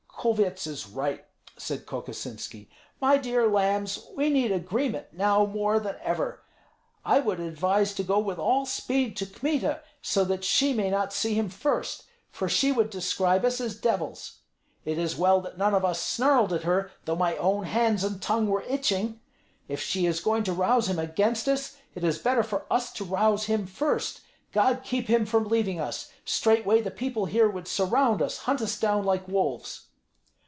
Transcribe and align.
"Kulvyets 0.23 0.67
is 0.67 0.85
right," 0.87 1.25
said 1.57 1.87
Kokosinski. 1.87 2.69
"My 2.99 3.17
dear 3.17 3.49
lambs, 3.49 4.05
we 4.15 4.29
need 4.29 4.51
agreement 4.51 5.07
now 5.13 5.47
more 5.47 5.79
than 5.79 5.95
ever. 6.03 6.43
I 7.03 7.19
would 7.19 7.39
advise 7.39 7.95
to 7.95 8.03
go 8.03 8.19
with 8.19 8.37
all 8.37 8.67
speed 8.67 9.17
to 9.17 9.25
Kmita, 9.25 9.81
so 9.99 10.23
that 10.25 10.43
she 10.43 10.73
may 10.73 10.91
not 10.91 11.11
see 11.11 11.33
him 11.33 11.49
first, 11.49 12.03
for 12.29 12.47
she 12.47 12.71
would 12.71 12.91
describe 12.91 13.43
us 13.43 13.59
as 13.59 13.75
devils. 13.81 14.41
It 14.85 14.99
is 14.99 15.15
well 15.17 15.41
that 15.41 15.57
none 15.57 15.73
of 15.73 15.83
us 15.83 15.99
snarled 15.99 16.53
at 16.53 16.65
her, 16.65 16.91
though 17.05 17.15
my 17.15 17.35
own 17.37 17.63
hands 17.63 18.03
and 18.03 18.21
tongue 18.21 18.45
were 18.45 18.63
itching. 18.67 19.21
If 19.67 19.81
she 19.81 20.05
is 20.05 20.19
going 20.19 20.43
to 20.43 20.53
rouse 20.53 20.87
him 20.87 20.99
against 20.99 21.47
us, 21.49 21.77
it 21.95 22.03
is 22.03 22.19
better 22.19 22.43
for 22.43 22.67
us 22.71 22.93
to 22.93 23.03
rouse 23.03 23.45
him 23.45 23.65
first. 23.65 24.21
God 24.51 24.81
keep 24.83 25.07
him 25.07 25.25
from 25.25 25.45
leaving 25.47 25.79
us! 25.79 26.11
Straightway 26.25 26.79
the 26.79 26.91
people 26.91 27.25
here 27.25 27.49
would 27.49 27.67
surround 27.67 28.21
us, 28.21 28.37
hunt 28.37 28.61
us 28.61 28.79
down 28.79 29.03
like 29.03 29.27
wolves." 29.27 29.87